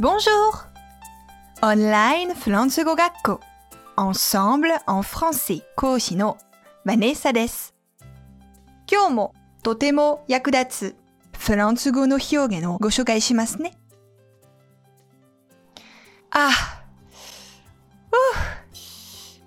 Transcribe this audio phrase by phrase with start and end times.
[0.00, 0.30] Bonjour!
[1.60, 3.40] Online フランス語学校
[3.98, 6.38] Ensemble en français 講師の
[6.86, 7.74] バネッサです。
[8.90, 10.96] 今日もとても役立つ
[11.38, 13.76] フランス語の表現をご紹介しますね。
[16.30, 16.48] あ、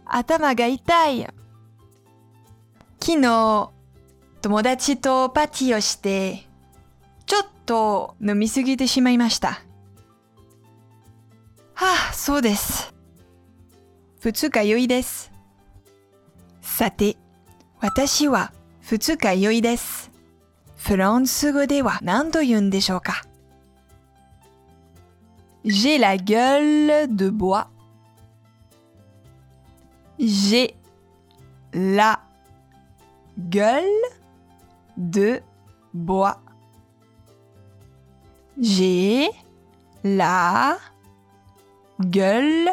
[0.06, 1.28] 頭が痛い。
[3.00, 3.72] 昨日、
[4.44, 6.46] 友達とパーティーをして、
[7.26, 9.64] ちょっと飲みすぎてしまいました。
[12.14, 12.94] はあ、そうです。
[14.20, 15.32] 二日酔いです。
[16.62, 17.18] さて、
[17.80, 20.12] 私は二日酔いです。
[20.78, 23.24] フランス語では何と言うんでしょうか
[25.66, 27.68] J'ai la gueule de bois.
[30.20, 30.75] J'ai
[31.74, 32.20] la
[33.50, 33.88] gueule
[34.98, 35.42] de
[35.95, 36.38] bois.
[38.59, 39.31] J'ai
[40.03, 40.78] la
[42.00, 42.72] gueule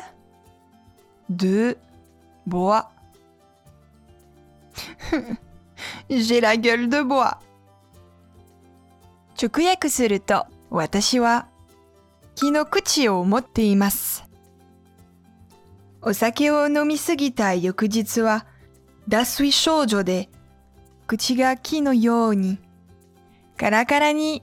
[1.28, 1.76] de
[2.46, 2.90] bois.
[6.10, 7.38] J'ai la gueule de bois.
[9.40, 11.48] 直訳すると、私は
[12.34, 14.24] 木の口を持っています。
[16.02, 18.46] お酒を飲みすぎた翌日は、
[19.08, 20.28] 脱水症状で、
[21.06, 22.58] 口が木のように、
[23.56, 24.42] カラカラに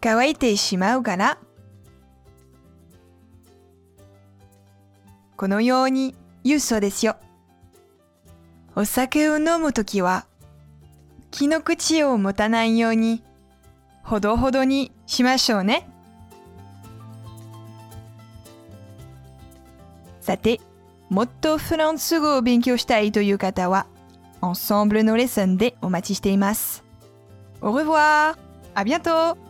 [0.00, 1.38] 乾いてしまうから、
[5.38, 7.16] このように言うそうですよ。
[8.74, 10.26] お酒を飲むときは、
[11.30, 13.22] 木の口を持たないように、
[14.02, 15.88] ほどほどにしましょうね。
[20.20, 20.60] さて、
[21.08, 23.86] もっとフランス語を勉強したいという方は、
[24.42, 26.82] Ensemble のレッスンでお待ちしています。
[27.60, 28.36] Au revoir!
[28.74, 29.47] À bientôt!